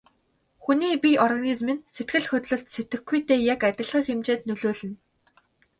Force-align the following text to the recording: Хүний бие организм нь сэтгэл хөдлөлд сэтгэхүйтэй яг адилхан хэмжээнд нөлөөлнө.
Хүний 0.63 0.93
бие 1.03 1.17
организм 1.25 1.67
нь 1.73 1.83
сэтгэл 1.95 2.25
хөдлөлд 2.29 2.67
сэтгэхүйтэй 2.75 3.39
яг 3.53 3.59
адилхан 3.69 4.03
хэмжээнд 4.05 4.43
нөлөөлнө. 4.49 4.95